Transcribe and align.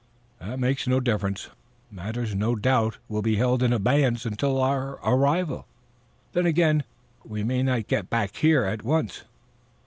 "That 0.39 0.57
makes 0.57 0.87
no 0.87 0.99
difference. 0.99 1.49
Matters 1.91 2.33
no 2.33 2.55
doubt 2.55 2.97
will 3.07 3.21
be 3.21 3.35
held 3.35 3.61
in 3.61 3.71
abeyance 3.71 4.25
until 4.25 4.59
our 4.59 4.93
arrival. 5.07 5.67
Then, 6.33 6.47
again, 6.47 6.85
we 7.23 7.43
may 7.43 7.61
not 7.61 7.87
get 7.87 8.09
back 8.09 8.37
here 8.37 8.63
at 8.63 8.81
once." 8.81 9.25